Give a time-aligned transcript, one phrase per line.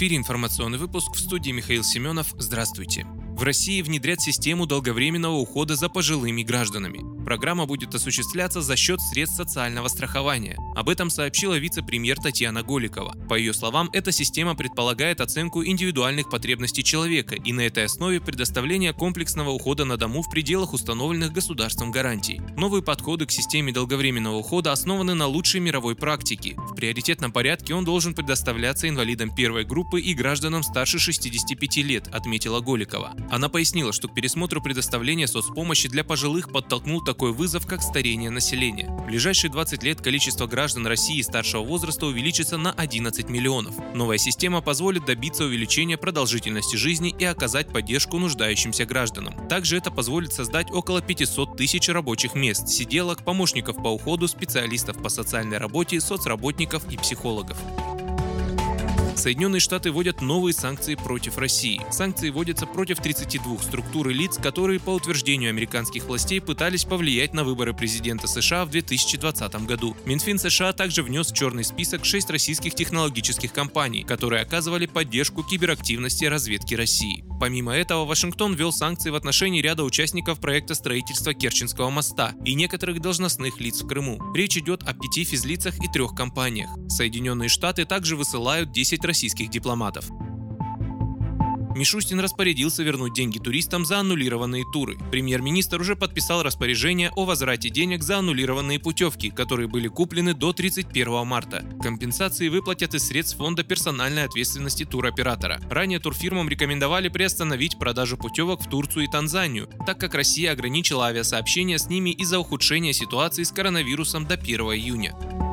[0.00, 2.32] Эфире информационный выпуск в студии Михаил Семенов.
[2.38, 3.04] Здравствуйте.
[3.36, 7.19] В России внедрят систему долговременного ухода за пожилыми гражданами.
[7.24, 10.56] Программа будет осуществляться за счет средств социального страхования.
[10.74, 13.14] Об этом сообщила вице-премьер Татьяна Голикова.
[13.28, 18.92] По ее словам, эта система предполагает оценку индивидуальных потребностей человека и на этой основе предоставление
[18.92, 22.40] комплексного ухода на дому в пределах установленных государством гарантий.
[22.56, 26.54] Новые подходы к системе долговременного ухода основаны на лучшей мировой практике.
[26.56, 32.60] В приоритетном порядке он должен предоставляться инвалидам первой группы и гражданам старше 65 лет, отметила
[32.60, 33.14] Голикова.
[33.30, 38.86] Она пояснила, что к пересмотру предоставления соцпомощи для пожилых подтолкнул такой вызов, как старение населения.
[38.86, 43.74] В ближайшие 20 лет количество граждан России старшего возраста увеличится на 11 миллионов.
[43.94, 49.48] Новая система позволит добиться увеличения продолжительности жизни и оказать поддержку нуждающимся гражданам.
[49.48, 55.08] Также это позволит создать около 500 тысяч рабочих мест, сиделок, помощников по уходу, специалистов по
[55.08, 57.58] социальной работе, соцработников и психологов.
[59.16, 61.80] Соединенные Штаты вводят новые санкции против России.
[61.90, 67.44] Санкции вводятся против 32 структур и лиц, которые, по утверждению американских властей, пытались повлиять на
[67.44, 69.96] выборы президента США в 2020 году.
[70.06, 76.24] Минфин США также внес в черный список 6 российских технологических компаний, которые оказывали поддержку киберактивности
[76.24, 77.24] разведки России.
[77.40, 83.00] Помимо этого, Вашингтон ввел санкции в отношении ряда участников проекта строительства Керченского моста и некоторых
[83.00, 84.20] должностных лиц в Крыму.
[84.34, 86.70] Речь идет о пяти физлицах и трех компаниях.
[86.88, 90.08] Соединенные Штаты также высылают 10 российских дипломатов.
[91.74, 94.98] Мишустин распорядился вернуть деньги туристам за аннулированные туры.
[95.10, 101.26] Премьер-министр уже подписал распоряжение о возврате денег за аннулированные путевки, которые были куплены до 31
[101.26, 101.64] марта.
[101.82, 105.60] Компенсации выплатят из средств фонда персональной ответственности туроператора.
[105.70, 111.78] Ранее турфирмам рекомендовали приостановить продажу путевок в Турцию и Танзанию, так как Россия ограничила авиасообщение
[111.78, 115.49] с ними из-за ухудшения ситуации с коронавирусом до 1 июня.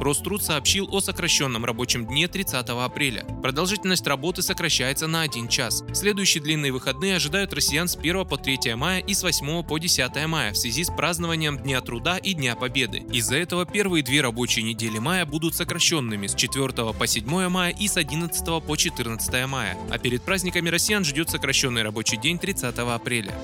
[0.00, 3.24] Роструд сообщил о сокращенном рабочем дне 30 апреля.
[3.42, 5.84] Продолжительность работы сокращается на 1 час.
[5.92, 10.26] Следующие длинные выходные ожидают россиян с 1 по 3 мая и с 8 по 10
[10.26, 13.04] мая в связи с празднованием Дня труда и Дня Победы.
[13.12, 17.88] Из-за этого первые две рабочие недели мая будут сокращенными с 4 по 7 мая и
[17.88, 19.76] с 11 по 14 мая.
[19.90, 23.34] А перед праздниками россиян ждет сокращенный рабочий день 30 апреля.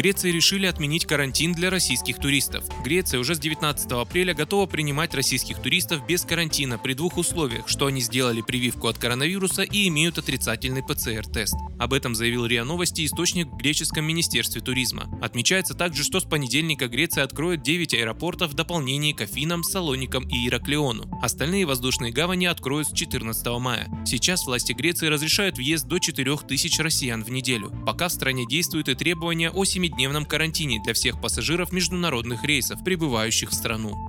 [0.00, 2.64] Греции решили отменить карантин для российских туристов.
[2.82, 7.84] Греция уже с 19 апреля готова принимать российских туристов без карантина при двух условиях, что
[7.84, 11.54] они сделали прививку от коронавируса и имеют отрицательный ПЦР-тест.
[11.78, 15.04] Об этом заявил РИА Новости источник в греческом министерстве туризма.
[15.20, 20.48] Отмечается также, что с понедельника Греция откроет 9 аэропортов в дополнение к Афинам, Салоникам и
[20.48, 21.10] Ираклиону.
[21.20, 23.86] Остальные воздушные гавани откроют с 14 мая.
[24.06, 27.70] Сейчас власти Греции разрешают въезд до 4000 россиян в неделю.
[27.84, 32.82] Пока в стране действуют и требования о 7 семидневном карантине для всех пассажиров международных рейсов,
[32.84, 34.08] прибывающих в страну.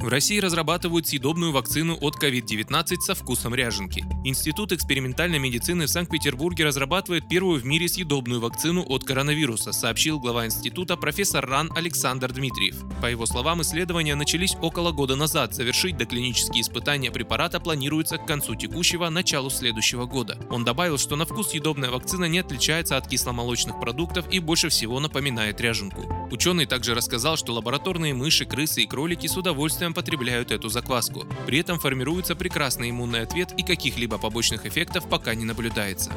[0.00, 4.04] В России разрабатывают съедобную вакцину от COVID-19 со вкусом ряженки.
[4.28, 10.44] Институт экспериментальной медицины в Санкт-Петербурге разрабатывает первую в мире съедобную вакцину от коронавируса, сообщил глава
[10.44, 12.76] института профессор РАН Александр Дмитриев.
[13.00, 15.54] По его словам, исследования начались около года назад.
[15.54, 20.38] Завершить доклинические испытания препарата планируется к концу текущего, началу следующего года.
[20.50, 25.00] Он добавил, что на вкус съедобная вакцина не отличается от кисломолочных продуктов и больше всего
[25.00, 26.02] напоминает ряженку.
[26.30, 31.24] Ученый также рассказал, что лабораторные мыши, крысы и кролики с удовольствием потребляют эту закваску.
[31.46, 36.12] При этом формируется прекрасный иммунный ответ и каких-либо побочных эффектов пока не наблюдается.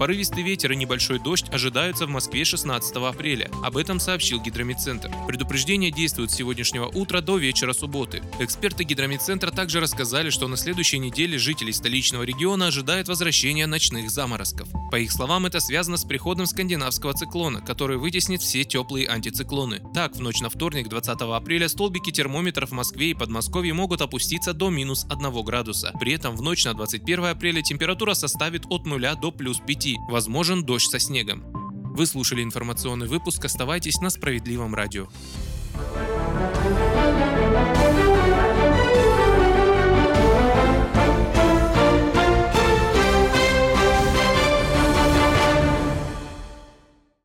[0.00, 3.50] Порывистый ветер и небольшой дождь ожидаются в Москве 16 апреля.
[3.62, 5.10] Об этом сообщил Гидромедцентр.
[5.28, 8.22] Предупреждение действует с сегодняшнего утра до вечера субботы.
[8.38, 14.68] Эксперты Гидромедцентра также рассказали, что на следующей неделе жителей столичного региона ожидает возвращение ночных заморозков.
[14.90, 19.82] По их словам, это связано с приходом скандинавского циклона, который вытеснит все теплые антициклоны.
[19.92, 24.54] Так, в ночь на вторник, 20 апреля, столбики термометров в Москве и Подмосковье могут опуститься
[24.54, 25.92] до минус 1 градуса.
[26.00, 30.64] При этом в ночь на 21 апреля температура составит от 0 до плюс 5 возможен
[30.64, 31.42] дождь со снегом.
[31.94, 35.08] Вы слушали информационный выпуск, оставайтесь на справедливом радио.